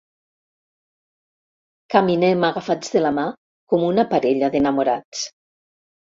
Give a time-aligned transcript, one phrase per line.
[1.97, 3.27] Caminem agafats de la mà
[3.75, 5.25] com una parella d'enamorats.